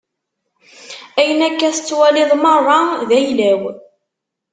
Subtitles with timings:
[1.19, 3.61] Ayen akka i tettwaliḍ meṛṛa, d ayla-w.